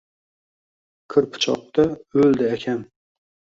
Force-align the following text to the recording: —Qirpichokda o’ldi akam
—Qirpichokda 1.15 1.87
o’ldi 2.25 2.51
akam 2.59 2.83